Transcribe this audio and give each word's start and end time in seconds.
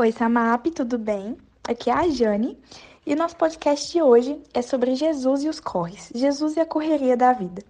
Oi, 0.00 0.12
Samap, 0.12 0.64
tudo 0.74 0.96
bem? 0.96 1.36
Aqui 1.68 1.90
é 1.90 1.92
a 1.92 2.08
Jane 2.08 2.58
e 3.04 3.14
nosso 3.14 3.36
podcast 3.36 3.92
de 3.92 4.00
hoje 4.00 4.40
é 4.54 4.62
sobre 4.62 4.94
Jesus 4.94 5.44
e 5.44 5.48
os 5.50 5.60
corres, 5.60 6.10
Jesus 6.14 6.56
e 6.56 6.60
a 6.60 6.64
correria 6.64 7.18
da 7.18 7.34
vida. 7.34 7.62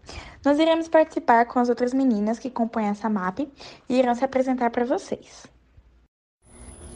Nós 0.45 0.57
iremos 0.61 0.87
participar 0.87 1.47
com 1.47 1.59
as 1.59 1.69
outras 1.69 1.93
meninas 1.93 2.39
que 2.39 2.49
compõem 2.49 2.89
a 2.89 2.95
Samap 2.95 3.41
e 3.41 3.99
irão 3.99 4.15
se 4.15 4.25
apresentar 4.25 4.71
para 4.71 4.85
vocês. 4.85 5.45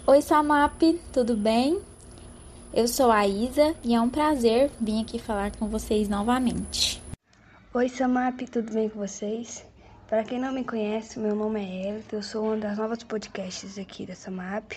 Oi, 0.06 0.22
Samap, 0.22 0.80
tudo 1.12 1.36
bem? 1.36 1.82
Eu 2.72 2.86
sou 2.86 3.10
a 3.10 3.26
Isa 3.26 3.74
e 3.82 3.92
é 3.92 4.00
um 4.00 4.08
prazer 4.08 4.70
vir 4.80 5.00
aqui 5.00 5.18
falar 5.18 5.50
com 5.56 5.66
vocês 5.66 6.08
novamente. 6.08 7.02
Oi, 7.74 7.88
Samap, 7.88 8.40
tudo 8.52 8.72
bem 8.72 8.88
com 8.88 9.00
vocês? 9.00 9.66
Para 10.06 10.22
quem 10.22 10.38
não 10.38 10.52
me 10.52 10.62
conhece, 10.62 11.18
meu 11.18 11.34
nome 11.34 11.60
é 11.60 11.88
Elton, 11.88 12.18
eu 12.18 12.22
sou 12.22 12.44
uma 12.44 12.56
das 12.56 12.78
novas 12.78 13.02
podcasts 13.02 13.76
aqui 13.78 14.06
da 14.06 14.14
Samap. 14.14 14.74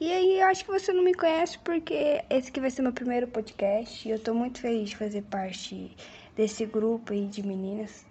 E 0.00 0.10
aí, 0.10 0.40
eu 0.40 0.46
acho 0.46 0.64
que 0.64 0.70
você 0.70 0.94
não 0.94 1.04
me 1.04 1.12
conhece 1.12 1.58
porque 1.58 2.24
esse 2.30 2.48
aqui 2.48 2.58
vai 2.58 2.70
ser 2.70 2.80
meu 2.80 2.90
primeiro 2.90 3.28
podcast 3.28 4.08
e 4.08 4.10
eu 4.10 4.18
tô 4.18 4.32
muito 4.32 4.58
feliz 4.58 4.88
de 4.88 4.96
fazer 4.96 5.20
parte 5.24 5.94
desse 6.34 6.64
grupo 6.64 7.12
aí 7.12 7.26
de 7.26 7.46
meninas. 7.46 8.06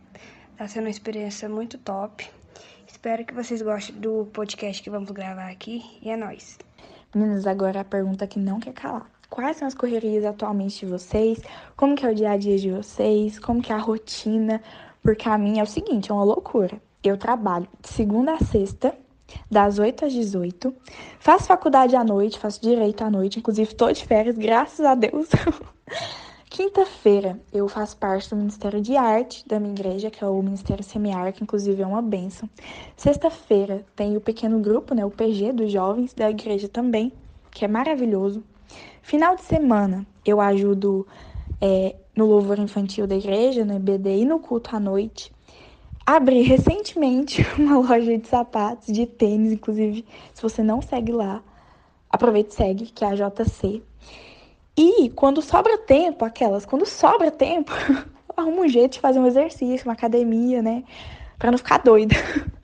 Tá 0.56 0.68
sendo 0.68 0.84
uma 0.84 0.92
experiência 0.92 1.50
muito 1.50 1.80
top. 1.80 2.30
Espero 2.88 3.26
que 3.26 3.34
vocês 3.34 3.64
gostem 3.64 3.96
do 3.96 4.28
podcast 4.32 4.84
que 4.84 4.90
vamos 4.92 5.10
gravar 5.10 5.50
aqui 5.50 5.84
e 6.00 6.12
é 6.12 6.16
nóis. 6.16 6.60
Meninas, 7.16 7.48
agora 7.48 7.82
a 7.82 7.84
pergunta 7.84 8.28
que 8.28 8.38
não 8.38 8.60
quer 8.60 8.74
calar. 8.74 9.10
Quais 9.28 9.58
são 9.58 9.68
as 9.68 9.74
correrias 9.74 10.24
atualmente 10.26 10.86
de 10.86 10.92
vocês? 10.92 11.42
Como 11.76 11.96
que 11.96 12.06
é 12.06 12.12
o 12.12 12.14
dia 12.14 12.30
a 12.30 12.38
dia 12.38 12.60
de 12.60 12.70
vocês? 12.70 13.40
Como 13.40 13.64
que 13.64 13.72
é 13.72 13.76
a 13.76 13.80
rotina? 13.80 14.62
Porque 15.02 15.28
a 15.28 15.40
minha 15.40 15.62
é 15.62 15.64
o 15.64 15.68
seguinte, 15.68 16.12
é 16.12 16.14
uma 16.14 16.24
loucura. 16.24 16.80
Eu 17.04 17.18
trabalho 17.18 17.68
de 17.82 17.90
segunda 17.90 18.34
a 18.34 18.40
sexta, 18.40 18.96
das 19.50 19.80
8 19.80 20.06
às 20.06 20.14
18. 20.14 20.74
Faço 21.20 21.46
faculdade 21.46 21.96
à 21.96 22.04
noite, 22.04 22.40
faço 22.40 22.62
direito 22.62 23.04
à 23.04 23.10
noite, 23.10 23.40
inclusive 23.40 23.70
estou 23.72 23.92
de 23.92 24.06
férias, 24.06 24.38
graças 24.38 24.86
a 24.86 24.96
Deus. 24.96 25.28
Quinta-feira 26.50 27.40
eu 27.54 27.68
faço 27.68 27.96
parte 27.98 28.30
do 28.30 28.36
Ministério 28.36 28.82
de 28.82 28.98
Arte 28.98 29.48
da 29.48 29.60
minha 29.60 29.74
igreja, 29.74 30.10
que 30.10 30.24
é 30.24 30.28
o 30.28 30.42
Ministério 30.42 30.84
Semiar, 30.84 31.32
que 31.32 31.44
inclusive 31.44 31.82
é 31.82 31.86
uma 31.86 32.02
benção. 32.02 32.50
Sexta-feira 32.98 33.86
tem 33.96 34.18
o 34.18 34.22
pequeno 34.22 34.60
grupo, 34.60 34.96
né, 34.96 35.06
o 35.06 35.12
PG 35.12 35.54
dos 35.54 35.72
jovens 35.72 36.14
da 36.14 36.30
igreja 36.30 36.68
também, 36.68 37.14
que 37.52 37.64
é 37.64 37.68
maravilhoso. 37.68 38.44
Final 39.02 39.36
de 39.36 39.44
semana 39.44 40.06
eu 40.26 40.42
ajudo 40.42 41.08
é, 41.62 41.96
no 42.16 42.26
louvor 42.26 42.60
infantil 42.60 43.06
da 43.06 43.16
igreja, 43.16 43.64
no 43.64 43.76
EBD 43.76 44.18
e 44.22 44.26
no 44.26 44.40
culto 44.40 44.76
à 44.76 44.80
noite 44.80 45.32
abri 46.16 46.42
recentemente 46.42 47.46
uma 47.58 47.80
loja 47.80 48.18
de 48.18 48.28
sapatos, 48.28 48.88
de 48.88 49.06
tênis, 49.06 49.52
inclusive, 49.52 50.06
se 50.34 50.42
você 50.42 50.64
não 50.64 50.82
segue 50.82 51.12
lá, 51.12 51.42
aproveite 52.10 52.52
e 52.52 52.56
segue, 52.56 52.86
que 52.86 53.06
é 53.06 53.10
a 53.10 53.16
JC. 53.16 53.82
E 54.76 55.10
quando 55.10 55.42
sobra 55.42 55.78
tempo, 55.78 56.26
aquelas, 56.26 56.66
quando 56.66 56.86
sobra 56.86 57.30
tempo, 57.30 57.72
arruma 58.36 58.62
um 58.62 58.68
jeito 58.68 58.94
de 58.94 59.00
fazer 59.00 59.20
um 59.20 59.28
exercício, 59.28 59.88
uma 59.88 59.94
academia, 59.94 60.62
né? 60.62 60.84
Pra 61.38 61.52
não 61.52 61.58
ficar 61.58 61.80
doida. 61.80 62.16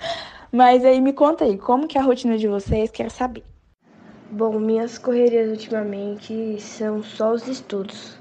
Mas 0.51 0.85
aí 0.85 1.01
me 1.01 1.11
conta 1.13 1.43
aí, 1.43 1.57
como 1.57 1.87
que 1.87 1.97
é 1.97 2.01
a 2.01 2.03
rotina 2.03 2.37
de 2.37 2.47
vocês? 2.47 2.89
Quero 2.89 3.09
saber. 3.09 3.43
Bom, 4.31 4.57
minhas 4.59 4.97
correrias 4.97 5.49
ultimamente 5.49 6.59
são 6.59 7.03
só 7.03 7.31
os 7.31 7.47
estudos, 7.47 8.17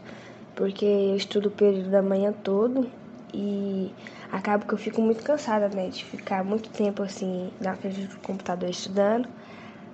porque 0.55 0.85
eu 0.85 1.17
estudo 1.17 1.49
o 1.49 1.53
período 1.53 1.91
da 1.91 2.03
manhã 2.03 2.33
todo 2.33 2.91
e 3.33 3.93
acaba 4.35 4.65
que 4.67 4.75
eu 4.75 4.79
fico 4.79 5.01
muito 5.01 5.23
cansada, 5.23 5.69
né, 5.69 5.89
de 5.89 6.05
ficar 6.05 6.43
muito 6.43 6.69
tempo 6.71 7.05
assim 7.05 7.53
na 7.61 7.77
frente 7.77 8.01
do 8.01 8.17
computador 8.17 8.69
estudando. 8.69 9.29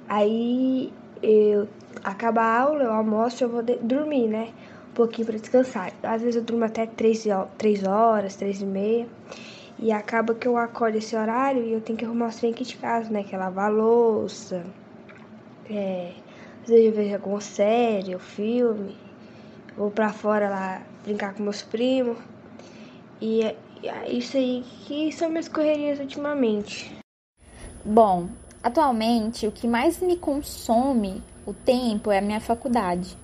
Aí 0.08 0.90
eu 1.22 1.68
acaba 2.02 2.40
a 2.40 2.60
aula, 2.62 2.84
eu 2.84 2.92
almoço, 2.92 3.44
eu 3.44 3.50
vou 3.50 3.62
dormir, 3.62 4.28
né, 4.28 4.48
um 4.90 4.94
pouquinho 4.94 5.26
para 5.26 5.38
descansar. 5.38 5.92
Às 6.02 6.22
vezes 6.22 6.36
eu 6.36 6.42
durmo 6.42 6.64
até 6.64 6.86
3, 6.86 7.26
3 7.58 7.84
horas, 7.84 8.34
3 8.34 8.62
e 8.62 8.66
meia. 8.66 9.06
E 9.78 9.92
acaba 9.92 10.34
que 10.34 10.48
eu 10.48 10.56
acordo 10.56 10.96
esse 10.96 11.14
horário 11.14 11.62
e 11.62 11.72
eu 11.72 11.80
tenho 11.80 11.98
que 11.98 12.04
arrumar 12.04 12.28
os 12.28 12.36
trem 12.36 12.52
aqui 12.52 12.64
de 12.64 12.76
casa, 12.76 13.10
né? 13.10 13.22
Que 13.22 13.34
é 13.34 13.38
lavar 13.38 13.72
louça. 13.72 14.64
É, 15.70 16.12
às 16.62 16.68
vezes 16.68 16.86
eu 16.86 16.92
vejo 16.92 17.14
alguma 17.14 17.40
série, 17.40 18.14
ou 18.14 18.20
filme. 18.20 18.96
Vou 19.76 19.90
pra 19.90 20.12
fora 20.12 20.50
lá 20.50 20.82
brincar 21.02 21.32
com 21.34 21.42
meus 21.42 21.62
primos. 21.62 22.18
E 23.22 23.54
é, 23.88 24.10
isso 24.10 24.36
aí 24.36 24.64
que 24.86 25.12
são 25.12 25.28
minhas 25.28 25.48
correrias 25.48 25.98
ultimamente. 25.98 26.91
Bom, 27.84 28.28
atualmente 28.62 29.46
o 29.46 29.52
que 29.52 29.66
mais 29.66 30.00
me 30.00 30.16
consome 30.16 31.22
o 31.46 31.54
tempo 31.54 32.10
é 32.10 32.18
a 32.18 32.22
minha 32.22 32.41
faculdade. 32.41 33.16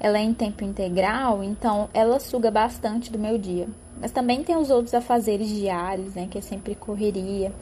Ela 0.00 0.18
é 0.18 0.22
em 0.22 0.32
tempo 0.32 0.64
integral, 0.64 1.42
então 1.42 1.88
ela 1.92 2.20
suga 2.20 2.50
bastante 2.50 3.10
do 3.10 3.18
meu 3.18 3.36
dia. 3.36 3.68
Mas 4.00 4.12
também 4.12 4.44
tem 4.44 4.56
os 4.56 4.70
outros 4.70 4.94
afazeres 4.94 5.48
diários, 5.48 6.14
né, 6.14 6.28
que 6.30 6.38
é 6.38 6.40
sempre 6.40 6.74
correria. 6.74 7.52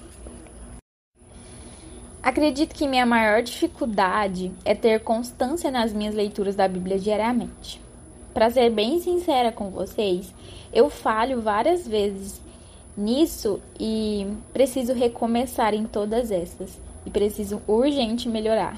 Acredito 2.23 2.75
que 2.75 2.89
minha 2.89 3.07
maior 3.07 3.43
dificuldade 3.43 4.53
é 4.65 4.75
ter 4.75 5.01
constância 5.01 5.71
nas 5.71 5.93
minhas 5.93 6.15
leituras 6.15 6.57
da 6.57 6.67
Bíblia 6.67 6.99
diariamente. 6.99 7.81
Para 8.37 8.51
ser 8.51 8.69
bem 8.69 9.01
sincera 9.01 9.51
com 9.51 9.71
vocês, 9.71 10.31
eu 10.71 10.91
falho 10.91 11.41
várias 11.41 11.89
vezes 11.89 12.39
nisso 12.95 13.63
e 13.81 14.27
preciso 14.53 14.93
recomeçar 14.93 15.73
em 15.73 15.87
todas 15.87 16.31
essas 16.31 16.79
e 17.07 17.09
preciso 17.09 17.63
urgente 17.67 18.29
melhorar. 18.29 18.77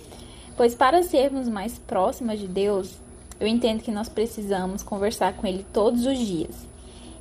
pois 0.56 0.74
para 0.74 1.02
sermos 1.02 1.46
mais 1.46 1.78
próximas 1.78 2.40
de 2.40 2.48
Deus, 2.48 2.96
eu 3.38 3.46
entendo 3.46 3.82
que 3.82 3.90
nós 3.90 4.08
precisamos 4.08 4.82
conversar 4.82 5.34
com 5.34 5.46
ele 5.46 5.66
todos 5.74 6.06
os 6.06 6.16
dias. 6.16 6.56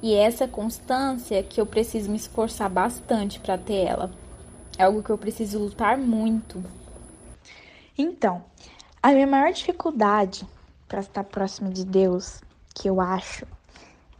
E 0.01 0.13
é 0.13 0.19
essa 0.19 0.47
constância 0.47 1.43
que 1.43 1.59
eu 1.59 1.65
preciso 1.65 2.09
me 2.09 2.15
esforçar 2.15 2.69
bastante 2.69 3.37
para 3.37 3.57
ter 3.57 3.85
ela. 3.85 4.09
É 4.77 4.85
algo 4.85 5.03
que 5.03 5.09
eu 5.09 5.17
preciso 5.17 5.59
lutar 5.59 5.97
muito. 5.97 6.63
Então, 7.97 8.41
a 9.03 9.11
minha 9.11 9.27
maior 9.27 9.51
dificuldade 9.51 10.47
para 10.87 10.99
estar 10.99 11.23
próximo 11.23 11.69
de 11.69 11.85
Deus, 11.85 12.41
que 12.73 12.89
eu 12.89 13.01
acho, 13.01 13.45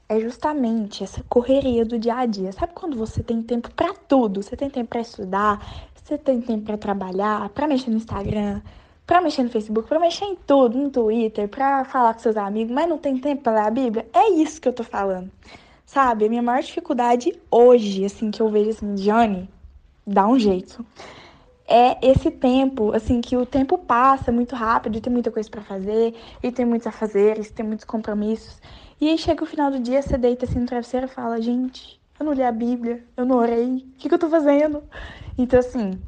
é 0.07 0.19
justamente 0.19 1.03
essa 1.03 1.23
correria 1.27 1.83
do 1.85 1.97
dia 1.97 2.15
a 2.15 2.25
dia. 2.25 2.51
Sabe 2.51 2.73
quando 2.73 2.95
você 2.97 3.23
tem 3.23 3.41
tempo 3.41 3.71
para 3.71 3.93
tudo? 3.93 4.41
Você 4.41 4.55
tem 4.55 4.69
tempo 4.69 4.89
para 4.89 5.01
estudar, 5.01 5.89
você 5.95 6.17
tem 6.17 6.41
tempo 6.41 6.65
para 6.65 6.77
trabalhar, 6.77 7.49
para 7.49 7.67
mexer 7.67 7.89
no 7.89 7.97
Instagram, 7.97 8.61
para 9.05 9.21
mexer 9.21 9.43
no 9.43 9.49
Facebook, 9.49 9.87
para 9.87 9.99
mexer 9.99 10.25
em 10.25 10.35
tudo, 10.35 10.77
no 10.77 10.89
Twitter, 10.89 11.47
para 11.47 11.83
falar 11.85 12.13
com 12.13 12.19
seus 12.19 12.37
amigos, 12.37 12.73
mas 12.73 12.87
não 12.87 12.97
tem 12.97 13.17
tempo 13.17 13.43
para 13.43 13.53
ler 13.53 13.67
a 13.67 13.71
Bíblia? 13.71 14.07
É 14.13 14.29
isso 14.31 14.61
que 14.61 14.67
eu 14.67 14.73
tô 14.73 14.83
falando. 14.83 15.31
Sabe? 15.85 16.25
A 16.25 16.29
minha 16.29 16.41
maior 16.41 16.61
dificuldade 16.61 17.33
hoje, 17.49 18.05
assim, 18.05 18.31
que 18.31 18.41
eu 18.41 18.49
vejo 18.49 18.71
assim, 18.71 18.95
Johnny, 18.95 19.49
dá 20.05 20.27
um 20.27 20.37
jeito 20.37 20.85
é 21.67 21.97
esse 22.01 22.29
tempo, 22.29 22.93
assim, 22.93 23.21
que 23.21 23.35
o 23.35 23.45
tempo 23.45 23.77
passa 23.77 24.31
muito 24.31 24.55
rápido 24.55 24.97
e 24.97 25.01
tem 25.01 25.11
muita 25.11 25.31
coisa 25.31 25.49
para 25.49 25.61
fazer, 25.61 26.15
e 26.41 26.51
tem 26.51 26.65
muitos 26.65 26.87
afazeres, 26.87 27.49
tem 27.49 27.65
muitos 27.65 27.85
compromissos. 27.85 28.61
E 29.01 29.09
aí 29.09 29.17
chega 29.17 29.43
o 29.43 29.47
final 29.47 29.71
do 29.71 29.79
dia, 29.79 30.01
você 30.01 30.17
deita 30.17 30.45
assim 30.45 30.59
no 30.59 30.65
travesseiro 30.65 31.07
e 31.07 31.09
fala, 31.09 31.41
gente, 31.41 31.99
eu 32.19 32.25
não 32.25 32.33
li 32.33 32.43
a 32.43 32.51
Bíblia, 32.51 33.03
eu 33.17 33.25
não 33.25 33.37
orei, 33.37 33.77
o 33.77 33.97
que, 33.97 34.07
que 34.07 34.13
eu 34.13 34.19
tô 34.19 34.29
fazendo? 34.29 34.83
Então, 35.37 35.59
assim, 35.59 35.99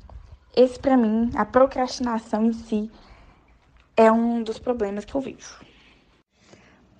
esse 0.55 0.79
para 0.79 0.95
mim, 0.95 1.29
a 1.35 1.43
procrastinação 1.43 2.45
em 2.45 2.53
si, 2.53 2.91
é 3.95 4.11
um 4.11 4.43
dos 4.43 4.59
problemas 4.59 5.05
que 5.05 5.15
eu 5.15 5.21
vejo. 5.21 5.59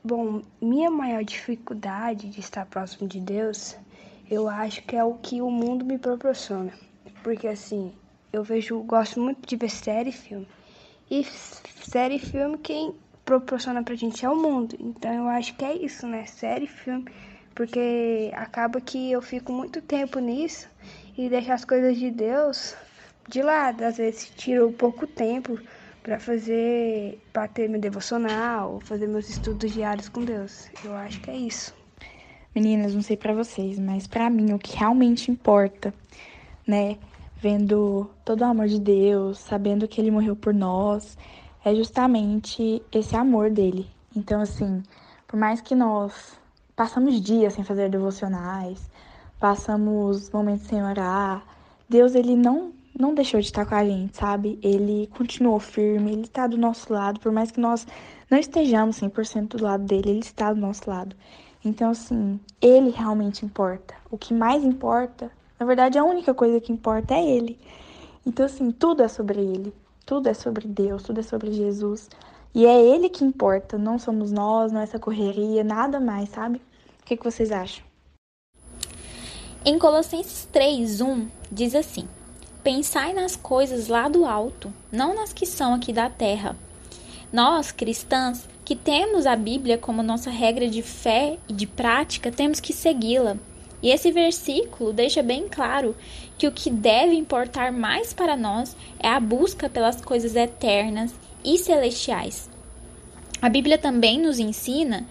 Bom, 0.03 0.41
minha 0.59 0.89
maior 0.89 1.23
dificuldade 1.23 2.29
de 2.29 2.39
estar 2.39 2.65
próximo 2.65 3.07
de 3.07 3.19
Deus, 3.19 3.77
eu 4.29 4.49
acho 4.49 4.81
que 4.83 4.95
é 4.95 5.03
o 5.03 5.13
que 5.15 5.41
o 5.41 5.51
mundo 5.51 5.85
me 5.85 5.97
proporciona. 5.97 6.73
Porque 7.23 7.47
assim, 7.47 7.93
eu 8.37 8.43
vejo, 8.43 8.79
gosto 8.83 9.19
muito 9.19 9.47
de 9.47 9.55
ver 9.55 9.69
série 9.69 10.09
e 10.09 10.13
filme. 10.13 10.47
E 11.09 11.23
série 11.23 12.15
e 12.15 12.19
filme, 12.19 12.57
quem 12.57 12.93
proporciona 13.25 13.83
pra 13.83 13.95
gente 13.95 14.25
é 14.25 14.29
o 14.29 14.35
mundo. 14.35 14.75
Então 14.79 15.11
eu 15.13 15.27
acho 15.27 15.55
que 15.55 15.65
é 15.65 15.75
isso, 15.75 16.07
né? 16.07 16.25
Série 16.25 16.65
e 16.65 16.67
filme. 16.67 17.05
Porque 17.55 18.31
acaba 18.35 18.79
que 18.79 19.11
eu 19.11 19.21
fico 19.21 19.51
muito 19.51 19.81
tempo 19.81 20.19
nisso 20.19 20.69
e 21.17 21.27
deixo 21.27 21.51
as 21.51 21.65
coisas 21.65 21.97
de 21.97 22.11
Deus 22.11 22.75
de 23.27 23.41
lado. 23.41 23.83
Às 23.83 23.97
vezes 23.97 24.29
tiro 24.35 24.71
pouco 24.71 25.07
tempo 25.07 25.59
para 26.03 26.19
fazer, 26.19 27.19
para 27.33 27.47
ter 27.47 27.67
meu 27.67 27.81
devocional, 27.81 28.79
fazer 28.81 29.07
meus 29.07 29.27
estudos 29.29 29.71
diários 29.71 30.07
com 30.07 30.23
Deus. 30.23 30.69
Eu 30.83 30.95
acho 30.95 31.19
que 31.19 31.31
é 31.31 31.35
isso. 31.35 31.75
Meninas, 32.55 32.93
não 32.93 33.01
sei 33.01 33.17
para 33.17 33.33
vocês, 33.33 33.77
mas 33.79 34.07
para 34.07 34.29
mim 34.29 34.53
o 34.53 34.59
que 34.59 34.77
realmente 34.77 35.29
importa, 35.29 35.93
né, 36.65 36.97
vendo 37.39 38.09
todo 38.25 38.41
o 38.41 38.45
amor 38.45 38.67
de 38.67 38.79
Deus, 38.79 39.37
sabendo 39.39 39.87
que 39.87 40.01
ele 40.01 40.11
morreu 40.11 40.35
por 40.35 40.53
nós, 40.53 41.17
é 41.63 41.73
justamente 41.75 42.81
esse 42.91 43.15
amor 43.15 43.51
dele. 43.51 43.87
Então, 44.15 44.41
assim, 44.41 44.81
por 45.27 45.39
mais 45.39 45.61
que 45.61 45.75
nós 45.75 46.39
passamos 46.75 47.21
dias 47.21 47.53
sem 47.53 47.63
fazer 47.63 47.89
devocionais, 47.89 48.89
passamos 49.39 50.29
momentos 50.31 50.67
sem 50.67 50.83
orar, 50.83 51.43
Deus 51.87 52.15
ele 52.15 52.35
não 52.35 52.73
não 52.99 53.13
deixou 53.13 53.39
de 53.39 53.45
estar 53.45 53.63
com 53.63 53.75
a 53.75 53.85
gente, 53.85 54.17
sabe? 54.17 54.57
Ele 54.63 55.07
continuou 55.15 55.59
firme, 55.59 56.11
ele 56.11 56.21
está 56.21 56.47
do 56.47 56.57
nosso 56.57 56.91
lado, 56.91 57.19
por 57.19 57.31
mais 57.31 57.51
que 57.51 57.59
nós 57.59 57.85
não 58.27 58.39
estejamos 58.39 58.99
100% 58.99 59.49
do 59.49 59.63
lado 59.63 59.83
dele, 59.83 60.09
ele 60.09 60.19
está 60.19 60.51
do 60.51 60.59
nosso 60.59 60.89
lado. 60.89 61.15
Então, 61.63 61.91
assim, 61.91 62.39
ele 62.59 62.89
realmente 62.89 63.45
importa. 63.45 63.93
O 64.09 64.17
que 64.17 64.33
mais 64.33 64.63
importa, 64.63 65.31
na 65.59 65.65
verdade, 65.65 65.97
a 65.97 66.03
única 66.03 66.33
coisa 66.33 66.59
que 66.59 66.71
importa 66.71 67.13
é 67.13 67.23
ele. 67.23 67.59
Então, 68.25 68.45
assim, 68.45 68.71
tudo 68.71 69.03
é 69.03 69.07
sobre 69.07 69.39
ele. 69.39 69.73
Tudo 70.05 70.29
é 70.29 70.33
sobre 70.33 70.67
Deus, 70.67 71.03
tudo 71.03 71.19
é 71.19 71.23
sobre 71.23 71.51
Jesus. 71.51 72.09
E 72.53 72.65
é 72.65 72.81
ele 72.81 73.09
que 73.09 73.23
importa, 73.23 73.77
não 73.77 73.99
somos 73.99 74.31
nós, 74.31 74.71
não 74.71 74.79
é 74.79 74.83
essa 74.83 74.97
correria, 74.97 75.63
nada 75.63 75.99
mais, 75.99 76.29
sabe? 76.29 76.61
O 77.01 77.05
que, 77.05 77.17
que 77.17 77.23
vocês 77.23 77.51
acham? 77.51 77.83
Em 79.65 79.77
Colossenses 79.77 80.47
3:1 80.53 81.27
diz 81.51 81.75
assim: 81.75 82.07
Pensai 82.63 83.13
nas 83.13 83.35
coisas 83.35 83.87
lá 83.87 84.07
do 84.07 84.25
alto, 84.25 84.73
não 84.91 85.13
nas 85.13 85.33
que 85.33 85.45
são 85.45 85.73
aqui 85.73 85.91
da 85.91 86.09
terra. 86.09 86.55
Nós, 87.31 87.71
cristãs, 87.71 88.47
que 88.63 88.75
temos 88.75 89.25
a 89.25 89.35
Bíblia 89.35 89.77
como 89.77 90.01
nossa 90.01 90.29
regra 90.29 90.69
de 90.69 90.81
fé 90.81 91.37
e 91.47 91.53
de 91.53 91.67
prática, 91.67 92.31
temos 92.31 92.59
que 92.59 92.73
segui-la. 92.73 93.37
E 93.81 93.89
esse 93.89 94.11
versículo 94.11 94.91
deixa 94.91 95.21
bem 95.21 95.47
claro 95.47 95.95
que 96.37 96.47
o 96.47 96.51
que 96.51 96.69
deve 96.69 97.13
importar 97.13 97.71
mais 97.71 98.13
para 98.13 98.35
nós 98.35 98.75
é 98.99 99.07
a 99.07 99.19
busca 99.19 99.69
pelas 99.69 100.01
coisas 100.01 100.35
eternas 100.35 101.13
e 101.43 101.57
celestiais. 101.57 102.49
A 103.41 103.49
Bíblia 103.49 103.77
também 103.77 104.19
nos 104.19 104.39
ensina 104.39 105.05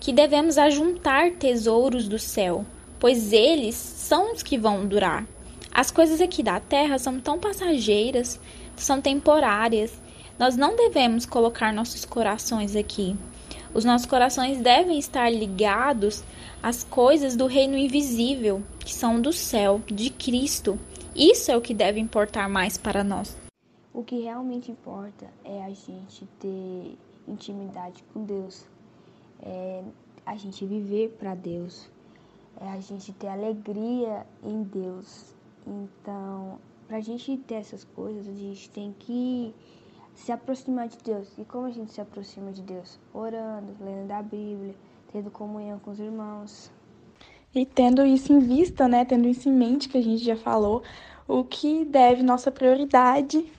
que 0.00 0.12
devemos 0.12 0.58
ajuntar 0.58 1.32
tesouros 1.32 2.08
do 2.08 2.18
céu, 2.18 2.64
pois 2.98 3.32
eles 3.32 3.74
são 3.74 4.32
os 4.32 4.42
que 4.42 4.58
vão 4.58 4.86
durar. 4.86 5.24
As 5.72 5.90
coisas 5.90 6.20
aqui 6.20 6.42
da 6.42 6.58
terra 6.58 6.98
são 6.98 7.20
tão 7.20 7.38
passageiras, 7.38 8.40
são 8.76 9.00
temporárias. 9.00 9.92
Nós 10.38 10.56
não 10.56 10.74
devemos 10.74 11.24
colocar 11.24 11.72
nossos 11.72 12.04
corações 12.04 12.74
aqui. 12.74 13.16
Os 13.74 13.84
nossos 13.84 14.06
corações 14.06 14.58
devem 14.60 14.98
estar 14.98 15.30
ligados 15.30 16.24
às 16.62 16.82
coisas 16.82 17.36
do 17.36 17.46
reino 17.46 17.76
invisível, 17.76 18.62
que 18.80 18.92
são 18.94 19.20
do 19.20 19.32
céu, 19.32 19.80
de 19.86 20.10
Cristo. 20.10 20.78
Isso 21.14 21.50
é 21.50 21.56
o 21.56 21.60
que 21.60 21.74
deve 21.74 22.00
importar 22.00 22.48
mais 22.48 22.78
para 22.78 23.04
nós. 23.04 23.36
O 23.92 24.02
que 24.02 24.20
realmente 24.20 24.70
importa 24.70 25.26
é 25.44 25.64
a 25.64 25.70
gente 25.70 26.26
ter 26.38 26.96
intimidade 27.26 28.02
com 28.12 28.24
Deus, 28.24 28.64
é 29.42 29.82
a 30.24 30.36
gente 30.36 30.64
viver 30.64 31.16
para 31.18 31.34
Deus, 31.34 31.90
é 32.60 32.68
a 32.68 32.80
gente 32.80 33.12
ter 33.12 33.28
alegria 33.28 34.26
em 34.42 34.62
Deus. 34.62 35.34
Então, 35.66 36.58
para 36.86 36.98
a 36.98 37.00
gente 37.00 37.36
ter 37.36 37.56
essas 37.56 37.84
coisas, 37.84 38.26
a 38.28 38.32
gente 38.32 38.70
tem 38.70 38.94
que 38.98 39.54
se 40.18 40.32
aproximar 40.32 40.88
de 40.88 40.98
Deus. 40.98 41.28
E 41.38 41.44
como 41.44 41.66
a 41.66 41.70
gente 41.70 41.92
se 41.92 42.00
aproxima 42.00 42.50
de 42.52 42.62
Deus? 42.62 42.98
Orando, 43.14 43.72
lendo 43.80 44.10
a 44.10 44.22
Bíblia, 44.22 44.74
tendo 45.12 45.30
comunhão 45.30 45.78
com 45.78 45.90
os 45.90 46.00
irmãos. 46.00 46.70
E 47.54 47.64
tendo 47.64 48.04
isso 48.04 48.32
em 48.32 48.40
vista, 48.40 48.88
né? 48.88 49.04
Tendo 49.04 49.28
isso 49.28 49.48
em 49.48 49.52
mente 49.52 49.88
que 49.88 49.96
a 49.96 50.02
gente 50.02 50.22
já 50.22 50.36
falou, 50.36 50.82
o 51.26 51.44
que 51.44 51.84
deve 51.84 52.22
nossa 52.22 52.50
prioridade 52.50 53.50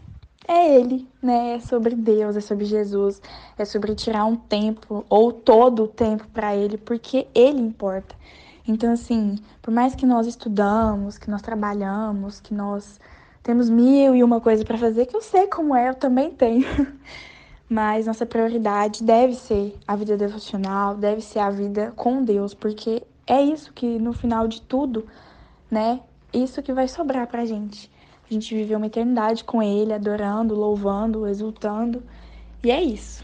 é 0.48 0.76
Ele, 0.76 1.08
né? 1.22 1.56
É 1.56 1.60
sobre 1.60 1.96
Deus, 1.96 2.36
é 2.36 2.42
sobre 2.42 2.66
Jesus, 2.66 3.22
é 3.58 3.66
sobre 3.66 3.96
tirar 3.96 4.26
um 4.26 4.36
tempo 4.36 5.06
ou 5.10 5.32
todo 5.32 5.84
o 5.84 5.88
tempo 5.88 6.28
para 6.28 6.56
Ele, 6.56 6.78
porque 6.78 7.28
Ele 7.34 7.60
importa. 7.60 8.16
Então, 8.68 8.92
assim, 8.92 9.38
por 9.62 9.74
mais 9.74 9.96
que 9.96 10.06
nós 10.06 10.28
estudamos, 10.28 11.18
que 11.18 11.30
nós 11.30 11.42
trabalhamos, 11.42 12.40
que 12.40 12.54
nós 12.54 13.00
temos 13.44 13.70
mil 13.70 14.16
e 14.16 14.24
uma 14.24 14.42
coisa 14.42 14.64
para 14.66 14.78
fazer, 14.78 15.06
que 15.06 15.16
eu 15.16 15.22
sei 15.22 15.48
como 15.48 15.76
é, 15.76 15.90
eu 15.90 15.96
também 15.96 16.32
tenho. 16.32 16.66
Mas 17.70 18.08
nossa 18.08 18.26
prioridade 18.26 19.04
deve 19.04 19.36
ser 19.36 19.78
a 19.88 19.96
vida 19.96 20.18
devocional, 20.18 20.96
deve 20.96 21.22
ser 21.22 21.40
a 21.40 21.52
vida 21.52 21.94
com 21.96 22.24
Deus, 22.24 22.54
porque 22.54 23.04
é 23.28 23.42
isso 23.42 23.72
que 23.74 24.00
no 24.00 24.12
final 24.12 24.48
de 24.48 24.62
tudo, 24.62 25.08
né? 25.70 26.02
Isso 26.34 26.64
que 26.64 26.74
vai 26.74 26.88
sobrar 26.88 27.28
pra 27.28 27.46
gente. 27.46 27.92
A 28.30 28.34
gente 28.34 28.54
viver 28.56 28.76
uma 28.76 28.88
eternidade 28.88 29.44
com 29.44 29.62
Ele, 29.62 29.94
adorando, 29.94 30.56
louvando, 30.56 31.28
exultando. 31.28 32.04
E 32.64 32.72
é 32.72 32.82
isso. 32.82 33.24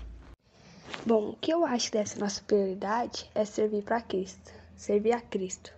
Bom, 1.05 1.29
o 1.29 1.37
que 1.39 1.51
eu 1.51 1.65
acho 1.65 1.91
dessa 1.91 2.19
nossa 2.19 2.41
prioridade 2.41 3.29
é 3.35 3.45
servir 3.45 3.83
para 3.83 4.01
Cristo, 4.01 4.51
servir 4.75 5.11
a 5.11 5.21
Cristo. 5.21 5.71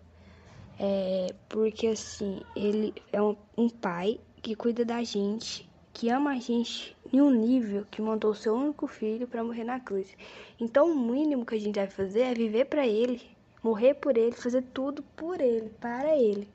É, 0.79 1.33
porque 1.49 1.87
assim, 1.87 2.41
ele 2.55 2.93
é 3.11 3.21
um, 3.21 3.35
um 3.57 3.69
pai 3.69 4.19
que 4.47 4.55
cuida 4.55 4.85
da 4.85 5.03
gente, 5.03 5.69
que 5.91 6.09
ama 6.09 6.31
a 6.31 6.39
gente 6.39 6.95
em 7.11 7.19
um 7.19 7.29
nível 7.29 7.85
que 7.91 8.01
mandou 8.01 8.33
seu 8.33 8.55
único 8.55 8.87
filho 8.87 9.27
para 9.27 9.43
morrer 9.43 9.65
na 9.65 9.77
cruz. 9.77 10.07
Então, 10.57 10.89
o 10.89 10.97
mínimo 10.97 11.45
que 11.45 11.55
a 11.55 11.59
gente 11.59 11.73
deve 11.73 11.91
fazer 11.91 12.21
é 12.21 12.33
viver 12.33 12.63
para 12.63 12.87
ele, 12.87 13.21
morrer 13.61 13.95
por 13.95 14.15
ele, 14.17 14.31
fazer 14.31 14.63
tudo 14.73 15.03
por 15.17 15.41
ele, 15.41 15.67
para 15.81 16.15
ele. 16.15 16.47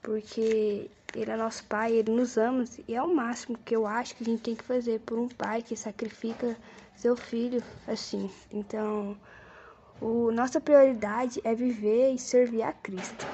Porque 0.00 0.90
ele 1.14 1.30
é 1.30 1.36
nosso 1.36 1.64
pai, 1.64 1.96
ele 1.96 2.12
nos 2.12 2.38
ama 2.38 2.64
e 2.88 2.94
é 2.94 3.02
o 3.02 3.14
máximo 3.14 3.58
que 3.58 3.76
eu 3.76 3.86
acho 3.86 4.16
que 4.16 4.22
a 4.22 4.26
gente 4.26 4.40
tem 4.40 4.56
que 4.56 4.64
fazer 4.64 4.98
por 5.00 5.18
um 5.18 5.28
pai 5.28 5.60
que 5.60 5.76
sacrifica 5.76 6.56
seu 6.96 7.14
filho 7.14 7.62
assim. 7.86 8.30
Então, 8.50 9.14
o, 10.00 10.32
nossa 10.32 10.62
prioridade 10.62 11.42
é 11.44 11.54
viver 11.54 12.14
e 12.14 12.18
servir 12.18 12.62
a 12.62 12.72
Cristo. 12.72 13.26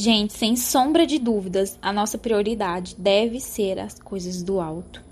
Gente, 0.00 0.32
sem 0.32 0.54
sombra 0.54 1.04
de 1.04 1.18
dúvidas, 1.18 1.76
a 1.82 1.92
nossa 1.92 2.16
prioridade 2.16 2.94
deve 2.96 3.40
ser 3.40 3.80
as 3.80 3.98
coisas 3.98 4.44
do 4.44 4.60
alto. 4.60 5.02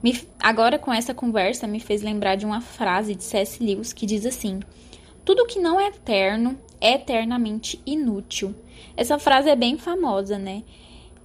Me, 0.00 0.16
agora, 0.38 0.78
com 0.78 0.92
essa 0.92 1.12
conversa, 1.12 1.66
me 1.66 1.80
fez 1.80 2.02
lembrar 2.02 2.36
de 2.36 2.46
uma 2.46 2.60
frase 2.60 3.16
de 3.16 3.24
C.S. 3.24 3.60
Lewis 3.60 3.92
que 3.92 4.06
diz 4.06 4.24
assim: 4.24 4.60
Tudo 5.24 5.44
que 5.44 5.58
não 5.58 5.80
é 5.80 5.88
eterno 5.88 6.56
é 6.80 6.92
eternamente 6.92 7.82
inútil. 7.84 8.54
Essa 8.96 9.18
frase 9.18 9.50
é 9.50 9.56
bem 9.56 9.76
famosa, 9.76 10.38
né? 10.38 10.62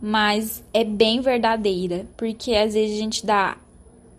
Mas 0.01 0.63
é 0.73 0.83
bem 0.83 1.21
verdadeira, 1.21 2.07
porque 2.17 2.55
às 2.55 2.73
vezes 2.73 2.95
a 2.95 2.99
gente 2.99 3.23
dá 3.23 3.57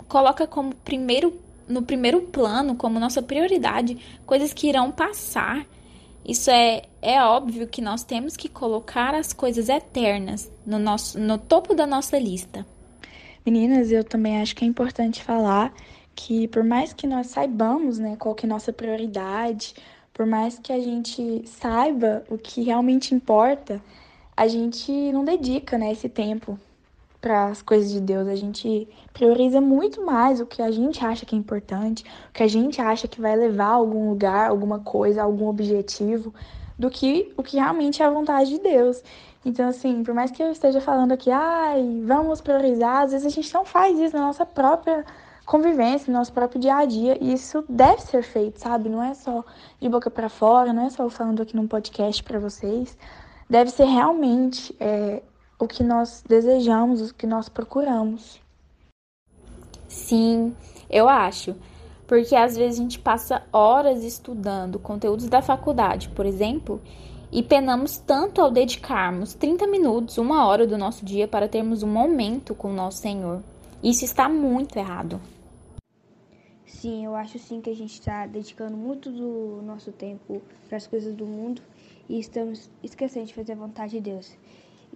coloca 0.06 0.46
como 0.46 0.72
primeiro 0.72 1.36
no 1.66 1.82
primeiro 1.82 2.20
plano, 2.20 2.76
como 2.76 3.00
nossa 3.00 3.22
prioridade, 3.22 3.98
coisas 4.24 4.52
que 4.52 4.68
irão 4.68 4.92
passar 4.92 5.66
isso 6.28 6.50
é, 6.50 6.82
é 7.00 7.22
óbvio 7.22 7.66
que 7.66 7.80
nós 7.80 8.04
temos 8.04 8.36
que 8.36 8.50
colocar 8.50 9.14
as 9.14 9.32
coisas 9.32 9.70
eternas 9.70 10.52
no, 10.66 10.78
nosso, 10.78 11.18
no 11.18 11.38
topo 11.38 11.74
da 11.74 11.86
nossa 11.86 12.18
lista. 12.18 12.66
Meninas, 13.46 13.90
eu 13.90 14.04
também 14.04 14.38
acho 14.38 14.54
que 14.54 14.62
é 14.62 14.68
importante 14.68 15.24
falar 15.24 15.72
que 16.14 16.46
por 16.48 16.62
mais 16.62 16.92
que 16.92 17.06
nós 17.06 17.28
saibamos 17.28 17.98
né, 17.98 18.14
qual 18.16 18.34
que 18.34 18.44
é 18.44 18.46
a 18.46 18.52
nossa 18.52 18.74
prioridade, 18.74 19.74
por 20.12 20.26
mais 20.26 20.58
que 20.58 20.70
a 20.70 20.78
gente 20.78 21.42
saiba 21.46 22.22
o 22.28 22.36
que 22.36 22.62
realmente 22.62 23.14
importa, 23.14 23.82
a 24.36 24.46
gente 24.46 24.92
não 25.12 25.24
dedica 25.24 25.78
né, 25.78 25.92
esse 25.92 26.10
tempo 26.10 26.60
para 27.20 27.46
as 27.46 27.62
coisas 27.62 27.90
de 27.90 28.00
Deus. 28.00 28.28
A 28.28 28.36
gente 28.36 28.88
prioriza 29.12 29.60
muito 29.60 30.04
mais 30.04 30.40
o 30.40 30.46
que 30.46 30.62
a 30.62 30.70
gente 30.70 31.04
acha 31.04 31.26
que 31.26 31.34
é 31.34 31.38
importante, 31.38 32.04
o 32.30 32.32
que 32.32 32.42
a 32.42 32.48
gente 32.48 32.80
acha 32.80 33.08
que 33.08 33.20
vai 33.20 33.36
levar 33.36 33.66
a 33.66 33.74
algum 33.74 34.08
lugar, 34.10 34.50
alguma 34.50 34.78
coisa, 34.78 35.22
algum 35.22 35.48
objetivo, 35.48 36.32
do 36.78 36.88
que 36.88 37.32
o 37.36 37.42
que 37.42 37.56
realmente 37.56 38.02
é 38.02 38.06
a 38.06 38.10
vontade 38.10 38.50
de 38.50 38.60
Deus. 38.60 39.02
Então, 39.44 39.68
assim, 39.68 40.02
por 40.02 40.14
mais 40.14 40.30
que 40.30 40.42
eu 40.42 40.50
esteja 40.50 40.80
falando 40.80 41.12
aqui, 41.12 41.30
ai, 41.30 42.02
vamos 42.04 42.40
priorizar, 42.40 43.04
às 43.04 43.12
vezes 43.12 43.26
a 43.26 43.30
gente 43.30 43.52
não 43.52 43.64
faz 43.64 43.98
isso 43.98 44.16
na 44.16 44.22
nossa 44.22 44.44
própria 44.46 45.04
convivência, 45.46 46.12
no 46.12 46.18
nosso 46.18 46.32
próprio 46.32 46.60
dia 46.60 46.76
a 46.76 46.84
dia, 46.84 47.16
e 47.20 47.32
isso 47.32 47.64
deve 47.68 48.02
ser 48.02 48.22
feito, 48.22 48.60
sabe? 48.60 48.88
Não 48.88 49.02
é 49.02 49.14
só 49.14 49.42
de 49.80 49.88
boca 49.88 50.10
para 50.10 50.28
fora, 50.28 50.72
não 50.72 50.86
é 50.86 50.90
só 50.90 51.08
falando 51.08 51.42
aqui 51.42 51.56
num 51.56 51.66
podcast 51.66 52.22
para 52.22 52.38
vocês. 52.38 52.96
Deve 53.48 53.70
ser 53.70 53.84
realmente 53.84 54.76
é, 54.78 55.22
o 55.58 55.66
que 55.66 55.82
nós 55.82 56.22
desejamos, 56.26 57.10
o 57.10 57.14
que 57.14 57.26
nós 57.26 57.48
procuramos. 57.48 58.40
Sim, 59.88 60.54
eu 60.88 61.08
acho. 61.08 61.56
Porque 62.06 62.34
às 62.34 62.56
vezes 62.56 62.78
a 62.78 62.82
gente 62.82 62.98
passa 62.98 63.42
horas 63.52 64.02
estudando 64.02 64.78
conteúdos 64.78 65.28
da 65.28 65.42
faculdade, 65.42 66.08
por 66.08 66.24
exemplo, 66.24 66.80
e 67.30 67.42
penamos 67.42 67.98
tanto 67.98 68.40
ao 68.40 68.50
dedicarmos 68.50 69.34
30 69.34 69.66
minutos, 69.66 70.16
uma 70.16 70.46
hora 70.46 70.66
do 70.66 70.78
nosso 70.78 71.04
dia 71.04 71.28
para 71.28 71.48
termos 71.48 71.82
um 71.82 71.88
momento 71.88 72.54
com 72.54 72.70
o 72.70 72.74
nosso 72.74 72.98
Senhor. 72.98 73.42
Isso 73.82 74.04
está 74.04 74.28
muito 74.28 74.78
errado. 74.78 75.20
Sim, 76.64 77.04
eu 77.04 77.14
acho 77.14 77.38
sim 77.38 77.60
que 77.60 77.68
a 77.68 77.74
gente 77.74 77.92
está 77.92 78.26
dedicando 78.26 78.76
muito 78.76 79.10
do 79.10 79.60
nosso 79.62 79.92
tempo 79.92 80.40
para 80.68 80.76
as 80.76 80.86
coisas 80.86 81.14
do 81.14 81.26
mundo 81.26 81.60
e 82.08 82.18
estamos 82.18 82.70
esquecendo 82.82 83.26
de 83.26 83.34
fazer 83.34 83.52
a 83.52 83.56
vontade 83.56 83.92
de 83.92 84.00
Deus. 84.00 84.34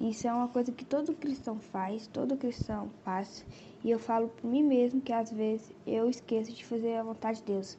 Isso 0.02 0.26
é 0.26 0.32
uma 0.32 0.49
coisa 0.49 0.73
que 0.73 0.85
todo 0.85 1.14
cristão 1.14 1.61
faz, 1.61 2.09
todo 2.09 2.37
cristão 2.37 2.90
passa. 3.04 3.44
E 3.85 3.90
eu 3.92 4.00
falo 4.00 4.26
por 4.26 4.50
mim 4.50 4.64
mesmo 4.64 5.00
que 5.00 5.12
às 5.12 5.30
vezes 5.30 5.73
eu 5.87 6.11
esqueço 6.11 6.52
de 6.52 6.64
fazer 6.64 6.97
a 6.97 7.04
vontade 7.04 7.38
de 7.38 7.44
Deus. 7.44 7.78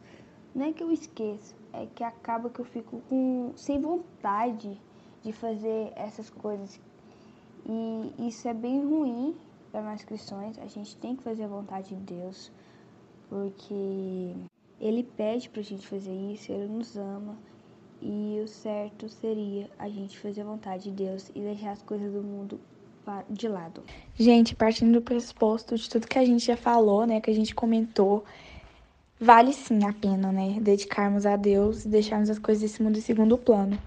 Não 0.56 0.68
é 0.68 0.72
que 0.72 0.82
eu 0.82 0.90
esqueço, 0.90 1.54
é 1.74 1.86
que 1.94 2.02
acaba 2.02 2.50
que 2.50 2.62
eu 2.62 2.66
fico 2.66 3.02
com, 3.10 3.52
sem 3.58 3.78
vontade 3.82 4.80
de 5.22 5.34
fazer 5.34 5.92
essas 5.98 6.30
coisas. 6.30 6.80
E 7.66 8.28
isso 8.30 8.48
é 8.48 8.54
bem 8.54 8.86
ruim 8.86 9.36
para 9.70 9.82
nós 9.82 10.06
cristãos. 10.06 10.58
A 10.60 10.68
gente 10.68 10.96
tem 10.96 11.18
que 11.18 11.24
fazer 11.24 11.44
a 11.44 11.48
vontade 11.48 11.90
de 11.90 11.96
Deus, 11.96 12.50
porque 13.28 14.34
Ele 14.80 15.04
pede 15.04 15.50
para 15.50 15.60
a 15.60 15.66
gente 15.66 15.86
fazer 15.86 16.16
isso, 16.32 16.54
Ele 16.54 16.68
nos 16.70 16.96
ama. 16.96 17.38
E 18.06 18.42
o 18.44 18.48
certo 18.50 19.08
seria 19.08 19.70
a 19.80 19.88
gente 19.88 20.20
fazer 20.20 20.42
a 20.42 20.44
vontade 20.44 20.92
de 20.92 21.06
Deus 21.06 21.32
e 21.34 21.40
deixar 21.40 21.72
as 21.72 21.82
coisas 21.84 22.12
do 22.12 22.22
mundo 22.22 22.60
de 23.30 23.48
lado. 23.48 23.82
Gente, 24.20 24.54
partindo 24.54 24.92
do 24.92 25.02
pressuposto 25.02 25.78
de 25.78 25.90
tudo 25.90 26.06
que 26.06 26.20
a 26.20 26.26
gente 26.26 26.46
já 26.46 26.58
falou, 26.58 27.06
né, 27.06 27.22
que 27.22 27.32
a 27.32 27.34
gente 27.34 27.56
comentou, 27.56 28.26
vale 29.18 29.54
sim 29.54 29.86
a 29.86 29.94
pena, 29.94 30.34
né, 30.34 30.58
dedicarmos 30.60 31.26
a 31.26 31.38
Deus 31.38 31.86
e 31.86 31.88
deixarmos 31.88 32.30
as 32.30 32.38
coisas 32.38 32.62
desse 32.62 32.84
mundo 32.84 32.98
em 32.98 33.02
segundo 33.02 33.38
plano. 33.38 33.80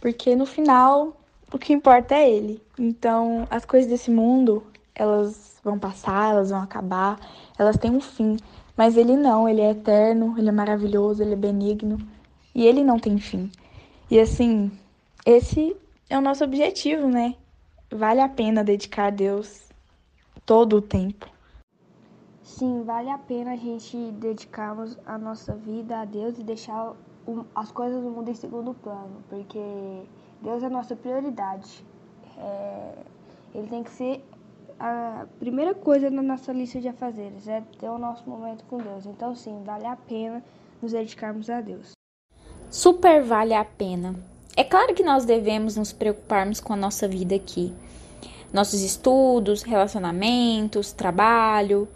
Porque 0.00 0.34
no 0.34 0.46
final, 0.46 1.16
o 1.52 1.56
que 1.56 1.72
importa 1.72 2.16
é 2.16 2.28
Ele. 2.28 2.60
Então, 2.76 3.46
as 3.48 3.64
coisas 3.64 3.88
desse 3.88 4.10
mundo, 4.10 4.64
elas 4.96 5.60
vão 5.62 5.78
passar, 5.78 6.32
elas 6.32 6.50
vão 6.50 6.60
acabar, 6.60 7.20
elas 7.56 7.76
têm 7.76 7.92
um 7.92 8.00
fim. 8.00 8.36
Mas 8.76 8.96
Ele 8.96 9.16
não, 9.16 9.48
Ele 9.48 9.60
é 9.60 9.70
eterno, 9.70 10.34
Ele 10.36 10.48
é 10.48 10.52
maravilhoso, 10.52 11.22
Ele 11.22 11.34
é 11.34 11.36
benigno. 11.36 11.98
E 12.52 12.66
Ele 12.66 12.82
não 12.82 12.98
tem 12.98 13.16
fim. 13.16 13.48
E 14.10 14.18
assim, 14.18 14.72
esse 15.24 15.76
é 16.08 16.18
o 16.18 16.20
nosso 16.20 16.42
objetivo, 16.42 17.06
né? 17.06 17.36
Vale 17.92 18.20
a 18.20 18.28
pena 18.28 18.64
dedicar 18.64 19.06
a 19.06 19.10
Deus 19.10 19.68
todo 20.44 20.78
o 20.78 20.82
tempo. 20.82 21.30
Sim, 22.42 22.82
vale 22.82 23.08
a 23.08 23.18
pena 23.18 23.52
a 23.52 23.56
gente 23.56 23.96
dedicarmos 24.18 24.98
a 25.06 25.16
nossa 25.16 25.54
vida 25.54 26.00
a 26.00 26.04
Deus 26.04 26.36
e 26.40 26.42
deixar 26.42 26.92
as 27.54 27.70
coisas 27.70 28.02
do 28.02 28.10
mundo 28.10 28.28
em 28.28 28.34
segundo 28.34 28.74
plano, 28.74 29.22
porque 29.28 30.02
Deus 30.42 30.64
é 30.64 30.66
a 30.66 30.70
nossa 30.70 30.96
prioridade. 30.96 31.84
É, 32.36 32.94
ele 33.54 33.68
tem 33.68 33.84
que 33.84 33.90
ser 33.90 34.24
a 34.80 35.24
primeira 35.38 35.72
coisa 35.72 36.10
na 36.10 36.20
nossa 36.22 36.52
lista 36.52 36.80
de 36.80 36.88
afazeres, 36.88 37.46
é 37.46 37.62
ter 37.78 37.88
o 37.88 37.96
nosso 37.96 38.28
momento 38.28 38.64
com 38.64 38.78
Deus. 38.78 39.06
Então, 39.06 39.36
sim, 39.36 39.62
vale 39.62 39.86
a 39.86 39.94
pena 39.94 40.42
nos 40.82 40.90
dedicarmos 40.90 41.48
a 41.48 41.60
Deus 41.60 41.99
super 42.70 43.22
vale 43.22 43.52
a 43.52 43.64
pena. 43.64 44.14
É 44.56 44.62
claro 44.62 44.94
que 44.94 45.02
nós 45.02 45.24
devemos 45.24 45.76
nos 45.76 45.92
preocuparmos 45.92 46.60
com 46.60 46.72
a 46.72 46.76
nossa 46.76 47.08
vida 47.08 47.34
aqui, 47.34 47.72
nossos 48.52 48.80
estudos, 48.80 49.62
relacionamentos, 49.62 50.92
trabalho, 50.92 51.88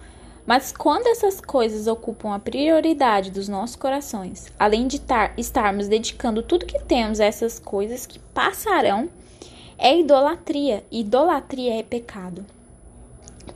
mas 0.46 0.72
quando 0.72 1.06
essas 1.06 1.40
coisas 1.40 1.86
ocupam 1.86 2.34
a 2.34 2.38
prioridade 2.38 3.30
dos 3.30 3.48
nossos 3.48 3.76
corações, 3.76 4.46
além 4.58 4.86
de 4.86 5.00
tar, 5.00 5.32
estarmos 5.38 5.88
dedicando 5.88 6.42
tudo 6.42 6.66
que 6.66 6.78
temos 6.80 7.18
a 7.18 7.24
essas 7.24 7.58
coisas 7.58 8.04
que 8.04 8.18
passarão, 8.18 9.08
é 9.78 9.98
idolatria. 9.98 10.84
Idolatria 10.90 11.78
é 11.78 11.82
pecado. 11.82 12.44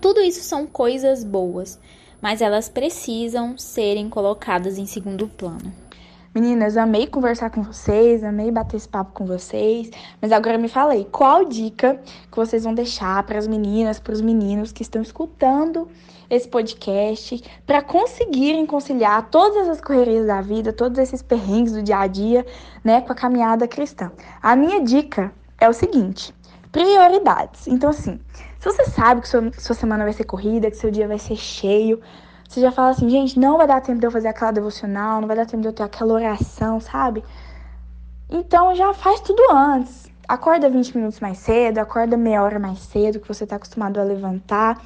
Tudo 0.00 0.20
isso 0.20 0.42
são 0.42 0.66
coisas 0.66 1.22
boas, 1.22 1.78
mas 2.22 2.40
elas 2.40 2.68
precisam 2.68 3.56
serem 3.58 4.08
colocadas 4.08 4.78
em 4.78 4.86
segundo 4.86 5.28
plano. 5.28 5.87
Meninas, 6.34 6.76
amei 6.76 7.06
conversar 7.06 7.48
com 7.50 7.62
vocês, 7.62 8.22
amei 8.22 8.50
bater 8.50 8.76
esse 8.76 8.88
papo 8.88 9.12
com 9.12 9.24
vocês, 9.24 9.90
mas 10.20 10.30
agora 10.30 10.58
me 10.58 10.68
falei, 10.68 11.08
qual 11.10 11.46
dica 11.46 11.98
que 12.30 12.36
vocês 12.36 12.64
vão 12.64 12.74
deixar 12.74 13.22
para 13.22 13.38
as 13.38 13.46
meninas, 13.46 13.98
para 13.98 14.12
os 14.12 14.20
meninos 14.20 14.70
que 14.70 14.82
estão 14.82 15.00
escutando 15.00 15.88
esse 16.28 16.46
podcast, 16.46 17.42
para 17.66 17.80
conseguirem 17.80 18.66
conciliar 18.66 19.30
todas 19.30 19.68
as 19.68 19.80
correrias 19.80 20.26
da 20.26 20.42
vida, 20.42 20.70
todos 20.70 20.98
esses 20.98 21.22
perrengues 21.22 21.72
do 21.72 21.82
dia 21.82 21.98
a 21.98 22.06
dia, 22.06 22.44
né, 22.84 23.00
com 23.00 23.10
a 23.10 23.16
caminhada 23.16 23.66
cristã? 23.66 24.12
A 24.42 24.54
minha 24.54 24.84
dica 24.84 25.32
é 25.58 25.66
o 25.66 25.72
seguinte: 25.72 26.34
prioridades. 26.70 27.66
Então, 27.66 27.88
assim, 27.88 28.20
se 28.58 28.64
você 28.66 28.84
sabe 28.84 29.22
que 29.22 29.28
sua, 29.28 29.50
sua 29.58 29.74
semana 29.74 30.04
vai 30.04 30.12
ser 30.12 30.24
corrida, 30.24 30.70
que 30.70 30.76
seu 30.76 30.90
dia 30.90 31.08
vai 31.08 31.18
ser 31.18 31.36
cheio, 31.36 32.00
você 32.48 32.62
já 32.62 32.72
fala 32.72 32.88
assim, 32.88 33.10
gente, 33.10 33.38
não 33.38 33.58
vai 33.58 33.66
dar 33.66 33.82
tempo 33.82 34.00
de 34.00 34.06
eu 34.06 34.10
fazer 34.10 34.28
aquela 34.28 34.50
devocional, 34.50 35.20
não 35.20 35.28
vai 35.28 35.36
dar 35.36 35.44
tempo 35.44 35.60
de 35.60 35.68
eu 35.68 35.72
ter 35.72 35.82
aquela 35.82 36.14
oração, 36.14 36.80
sabe? 36.80 37.22
Então 38.30 38.74
já 38.74 38.94
faz 38.94 39.20
tudo 39.20 39.42
antes. 39.52 40.10
Acorda 40.26 40.70
20 40.70 40.96
minutos 40.96 41.20
mais 41.20 41.38
cedo, 41.38 41.78
acorda 41.78 42.16
meia 42.16 42.42
hora 42.42 42.58
mais 42.58 42.78
cedo, 42.78 43.20
que 43.20 43.28
você 43.28 43.44
está 43.44 43.56
acostumado 43.56 44.00
a 44.00 44.02
levantar. 44.02 44.80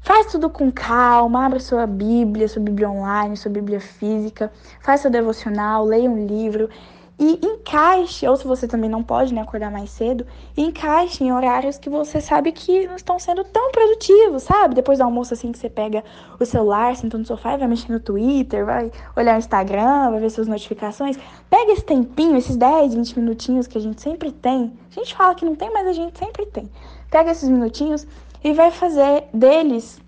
Faz 0.00 0.30
tudo 0.30 0.48
com 0.48 0.70
calma, 0.70 1.46
abre 1.46 1.58
sua 1.58 1.84
Bíblia, 1.86 2.46
sua 2.46 2.62
Bíblia 2.62 2.88
online, 2.88 3.36
sua 3.36 3.50
Bíblia 3.50 3.80
física, 3.80 4.52
faz 4.80 5.00
seu 5.00 5.10
devocional, 5.10 5.84
leia 5.84 6.08
um 6.08 6.26
livro 6.26 6.68
e 7.18 7.38
encaixe, 7.46 8.26
ou 8.26 8.36
se 8.36 8.44
você 8.44 8.66
também 8.66 8.90
não 8.90 9.02
pode 9.02 9.32
né, 9.32 9.40
acordar 9.40 9.70
mais 9.70 9.90
cedo, 9.90 10.26
encaixe 10.56 11.22
em 11.22 11.32
horários 11.32 11.78
que 11.78 11.88
você 11.88 12.20
sabe 12.20 12.50
que 12.50 12.88
não 12.88 12.96
estão 12.96 13.18
sendo 13.20 13.44
tão 13.44 13.70
produtivos, 13.70 14.42
sabe? 14.42 14.74
Depois 14.74 14.98
do 14.98 15.04
almoço, 15.04 15.32
assim, 15.32 15.52
que 15.52 15.58
você 15.58 15.70
pega 15.70 16.02
o 16.40 16.44
celular, 16.44 16.96
senta 16.96 17.16
no 17.16 17.24
sofá 17.24 17.54
e 17.54 17.58
vai 17.58 17.68
mexer 17.68 17.92
no 17.92 18.00
Twitter, 18.00 18.66
vai 18.66 18.90
olhar 19.16 19.36
o 19.36 19.38
Instagram, 19.38 20.10
vai 20.10 20.20
ver 20.20 20.30
suas 20.30 20.48
notificações. 20.48 21.16
Pega 21.48 21.72
esse 21.72 21.84
tempinho, 21.84 22.36
esses 22.36 22.56
10, 22.56 22.94
20 22.94 23.20
minutinhos 23.20 23.66
que 23.68 23.78
a 23.78 23.80
gente 23.80 24.02
sempre 24.02 24.32
tem. 24.32 24.72
A 24.90 24.94
gente 24.98 25.14
fala 25.14 25.34
que 25.36 25.44
não 25.44 25.54
tem, 25.54 25.72
mas 25.72 25.86
a 25.86 25.92
gente 25.92 26.18
sempre 26.18 26.46
tem. 26.46 26.68
Pega 27.10 27.30
esses 27.30 27.48
minutinhos 27.48 28.04
e 28.42 28.52
vai 28.52 28.72
fazer 28.72 29.24
deles 29.32 30.00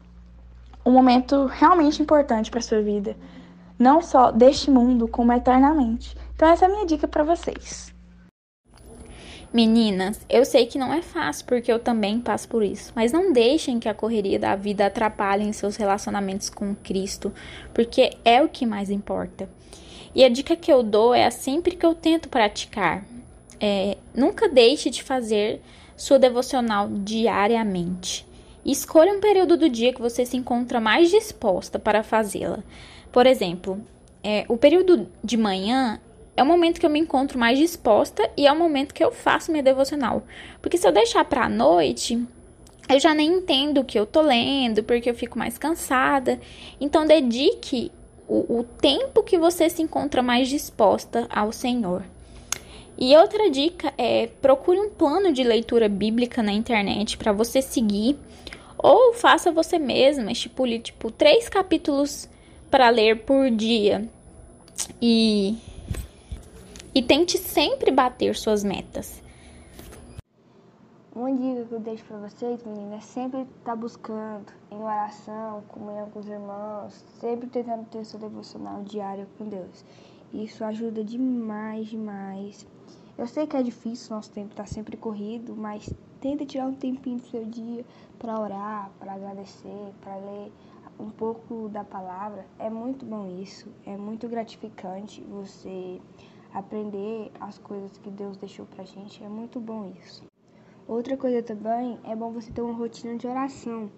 um 0.84 0.90
momento 0.90 1.46
realmente 1.46 2.02
importante 2.02 2.50
para 2.50 2.60
sua 2.60 2.80
vida. 2.80 3.16
Não 3.78 4.00
só 4.00 4.30
deste 4.30 4.70
mundo, 4.70 5.06
como 5.06 5.32
eternamente. 5.32 6.16
Então 6.36 6.48
essa 6.48 6.66
é 6.66 6.68
a 6.68 6.70
minha 6.70 6.86
dica 6.86 7.08
para 7.08 7.24
vocês. 7.24 7.92
Meninas, 9.52 10.20
eu 10.28 10.44
sei 10.44 10.66
que 10.66 10.78
não 10.78 10.92
é 10.92 11.00
fácil 11.00 11.46
porque 11.46 11.72
eu 11.72 11.78
também 11.78 12.20
passo 12.20 12.46
por 12.46 12.62
isso, 12.62 12.92
mas 12.94 13.10
não 13.10 13.32
deixem 13.32 13.80
que 13.80 13.88
a 13.88 13.94
correria 13.94 14.38
da 14.38 14.54
vida 14.54 14.84
atrapalhe 14.84 15.50
seus 15.54 15.76
relacionamentos 15.76 16.50
com 16.50 16.74
Cristo, 16.74 17.32
porque 17.72 18.10
é 18.22 18.42
o 18.42 18.50
que 18.50 18.66
mais 18.66 18.90
importa. 18.90 19.48
E 20.14 20.22
a 20.24 20.28
dica 20.28 20.54
que 20.56 20.70
eu 20.70 20.82
dou 20.82 21.14
é 21.14 21.24
a 21.24 21.30
sempre 21.30 21.74
que 21.74 21.86
eu 21.86 21.94
tento 21.94 22.28
praticar. 22.28 23.02
É, 23.58 23.96
nunca 24.14 24.46
deixe 24.46 24.90
de 24.90 25.02
fazer 25.02 25.62
sua 25.96 26.18
devocional 26.18 26.88
diariamente. 26.90 28.26
Escolha 28.62 29.14
um 29.14 29.20
período 29.20 29.56
do 29.56 29.70
dia 29.70 29.94
que 29.94 30.02
você 30.02 30.26
se 30.26 30.36
encontra 30.36 30.80
mais 30.80 31.10
disposta 31.10 31.78
para 31.78 32.02
fazê-la. 32.02 32.58
Por 33.10 33.26
exemplo, 33.26 33.80
é, 34.22 34.44
o 34.48 34.56
período 34.58 35.06
de 35.24 35.36
manhã 35.38 35.98
é 36.36 36.42
o 36.42 36.46
momento 36.46 36.78
que 36.78 36.86
eu 36.86 36.90
me 36.90 37.00
encontro 37.00 37.38
mais 37.38 37.58
disposta 37.58 38.28
e 38.36 38.46
é 38.46 38.52
o 38.52 38.58
momento 38.58 38.92
que 38.92 39.02
eu 39.02 39.10
faço 39.10 39.50
minha 39.50 39.62
devocional. 39.62 40.22
Porque 40.60 40.76
se 40.76 40.86
eu 40.86 40.92
deixar 40.92 41.24
para 41.24 41.44
a 41.44 41.48
noite, 41.48 42.22
eu 42.88 43.00
já 43.00 43.14
nem 43.14 43.32
entendo 43.32 43.80
o 43.80 43.84
que 43.84 43.98
eu 43.98 44.04
tô 44.04 44.20
lendo, 44.20 44.82
porque 44.82 45.08
eu 45.08 45.14
fico 45.14 45.38
mais 45.38 45.56
cansada. 45.56 46.38
Então, 46.80 47.06
dedique 47.06 47.90
o, 48.28 48.58
o 48.58 48.64
tempo 48.64 49.22
que 49.22 49.38
você 49.38 49.70
se 49.70 49.82
encontra 49.82 50.22
mais 50.22 50.48
disposta 50.48 51.26
ao 51.30 51.52
Senhor. 51.52 52.02
E 52.98 53.14
outra 53.16 53.50
dica 53.50 53.92
é 53.98 54.28
procure 54.40 54.78
um 54.78 54.88
plano 54.88 55.32
de 55.32 55.42
leitura 55.42 55.88
bíblica 55.88 56.42
na 56.42 56.52
internet 56.52 57.16
para 57.16 57.32
você 57.32 57.60
seguir, 57.60 58.16
ou 58.78 59.12
faça 59.12 59.50
você 59.50 59.78
mesma, 59.78 60.32
estipule 60.32 60.78
tipo 60.78 61.10
três 61.10 61.48
capítulos 61.48 62.28
para 62.70 62.88
ler 62.88 63.18
por 63.18 63.50
dia. 63.50 64.08
E 65.00 65.56
e 66.96 67.02
tente 67.02 67.36
sempre 67.36 67.90
bater 67.90 68.34
suas 68.34 68.64
metas. 68.64 69.22
Uma 71.14 71.30
dica 71.30 71.66
que 71.66 71.74
eu 71.74 71.80
deixo 71.80 72.02
para 72.06 72.16
vocês, 72.16 72.64
meninas, 72.64 72.94
é 72.94 73.00
sempre 73.00 73.42
estar 73.42 73.50
tá 73.64 73.76
buscando 73.76 74.46
em 74.70 74.78
oração, 74.82 75.62
comunhão 75.68 76.08
com 76.08 76.20
os 76.20 76.26
irmãos, 76.26 76.94
sempre 77.20 77.48
tentando 77.48 77.84
ter 77.90 78.02
seu 78.06 78.18
devocional 78.18 78.82
diário 78.82 79.26
com 79.36 79.46
Deus. 79.46 79.84
Isso 80.32 80.64
ajuda 80.64 81.04
demais, 81.04 81.88
demais. 81.88 82.66
Eu 83.18 83.26
sei 83.26 83.46
que 83.46 83.58
é 83.58 83.62
difícil, 83.62 84.16
nosso 84.16 84.30
tempo 84.30 84.52
está 84.52 84.64
sempre 84.64 84.96
corrido, 84.96 85.54
mas 85.54 85.92
tenta 86.22 86.46
tirar 86.46 86.66
um 86.66 86.74
tempinho 86.74 87.18
do 87.18 87.26
seu 87.26 87.44
dia 87.44 87.84
para 88.18 88.40
orar, 88.40 88.90
para 88.98 89.12
agradecer, 89.12 89.92
para 90.00 90.16
ler 90.16 90.50
um 90.98 91.10
pouco 91.10 91.68
da 91.68 91.84
palavra. 91.84 92.46
É 92.58 92.70
muito 92.70 93.04
bom 93.04 93.26
isso, 93.38 93.68
é 93.84 93.98
muito 93.98 94.26
gratificante 94.28 95.20
você 95.20 96.00
aprender 96.58 97.30
as 97.38 97.58
coisas 97.58 97.98
que 97.98 98.10
Deus 98.10 98.36
deixou 98.38 98.64
pra 98.66 98.84
gente. 98.84 99.22
É 99.22 99.28
muito 99.28 99.60
bom 99.60 99.92
isso. 100.00 100.24
Outra 100.88 101.16
coisa 101.16 101.42
também 101.42 101.98
é 102.04 102.16
bom 102.16 102.30
você 102.32 102.50
ter 102.50 102.62
uma 102.62 102.72
rotina 102.72 103.16
de 103.16 103.26
oração. 103.26 103.90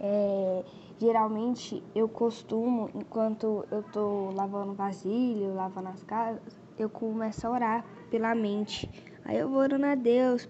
É, 0.00 0.64
geralmente 0.98 1.82
eu 1.94 2.08
costumo, 2.08 2.88
enquanto 2.94 3.66
eu 3.70 3.82
tô 3.82 4.30
lavando 4.30 4.72
vasilha, 4.72 5.52
lavando 5.52 5.88
as 5.88 6.02
casas, 6.04 6.40
eu 6.78 6.88
começo 6.88 7.46
a 7.46 7.50
orar 7.50 7.84
pela 8.10 8.34
mente. 8.34 8.88
Aí 9.24 9.36
eu 9.36 9.50
vou 9.50 9.58
orando 9.58 9.84
a 9.84 9.94
Deus, 9.94 10.48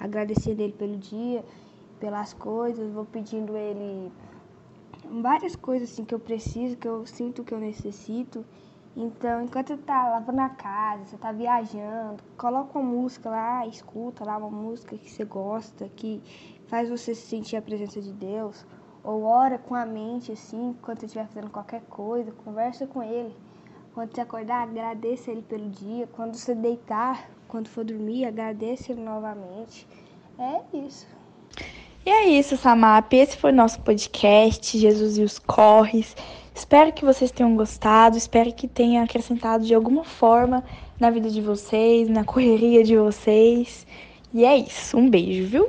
agradecendo 0.00 0.62
Ele 0.62 0.72
pelo 0.72 0.96
dia, 0.96 1.44
pelas 2.00 2.32
coisas, 2.32 2.90
vou 2.90 3.04
pedindo 3.04 3.56
Ele 3.56 4.10
várias 5.22 5.54
coisas 5.54 5.92
assim 5.92 6.04
que 6.04 6.14
eu 6.14 6.18
preciso, 6.18 6.76
que 6.76 6.88
eu 6.88 7.06
sinto 7.06 7.44
que 7.44 7.54
eu 7.54 7.60
necessito. 7.60 8.44
Então, 9.00 9.44
enquanto 9.44 9.68
você 9.68 9.76
tá 9.76 10.08
lavando 10.08 10.40
a 10.40 10.48
casa, 10.48 11.04
você 11.04 11.16
tá 11.16 11.30
viajando, 11.30 12.20
coloca 12.36 12.76
uma 12.76 12.90
música 12.90 13.30
lá, 13.30 13.64
escuta 13.64 14.24
lá 14.24 14.36
uma 14.36 14.50
música 14.50 14.98
que 14.98 15.08
você 15.08 15.24
gosta, 15.24 15.88
que 15.94 16.20
faz 16.66 16.88
você 16.90 17.14
sentir 17.14 17.54
a 17.54 17.62
presença 17.62 18.00
de 18.00 18.12
Deus. 18.12 18.66
Ou 19.04 19.22
ora 19.22 19.56
com 19.56 19.76
a 19.76 19.86
mente, 19.86 20.32
assim, 20.32 20.76
quando 20.82 20.98
você 20.98 21.06
estiver 21.06 21.28
fazendo 21.28 21.48
qualquer 21.48 21.82
coisa, 21.82 22.32
conversa 22.44 22.88
com 22.88 23.00
Ele. 23.00 23.36
Quando 23.94 24.12
você 24.12 24.20
acordar, 24.20 24.64
agradeça 24.64 25.30
Ele 25.30 25.42
pelo 25.42 25.70
dia. 25.70 26.08
Quando 26.08 26.34
você 26.34 26.52
deitar, 26.52 27.30
quando 27.46 27.68
for 27.68 27.84
dormir, 27.84 28.24
agradeça 28.24 28.90
Ele 28.90 29.04
novamente. 29.04 29.86
É 30.36 30.76
isso. 30.76 31.06
E 32.08 32.10
é 32.10 32.26
isso, 32.26 32.56
Samap. 32.56 33.12
Esse 33.12 33.36
foi 33.36 33.52
o 33.52 33.54
nosso 33.54 33.80
podcast, 33.80 34.78
Jesus 34.78 35.18
e 35.18 35.22
os 35.22 35.38
Corres. 35.38 36.16
Espero 36.54 36.90
que 36.90 37.04
vocês 37.04 37.30
tenham 37.30 37.54
gostado, 37.54 38.16
espero 38.16 38.50
que 38.50 38.66
tenha 38.66 39.02
acrescentado 39.02 39.62
de 39.66 39.74
alguma 39.74 40.04
forma 40.04 40.64
na 40.98 41.10
vida 41.10 41.28
de 41.28 41.42
vocês, 41.42 42.08
na 42.08 42.24
correria 42.24 42.82
de 42.82 42.96
vocês. 42.96 43.86
E 44.32 44.42
é 44.42 44.56
isso. 44.56 44.96
Um 44.96 45.10
beijo, 45.10 45.48
viu? 45.48 45.68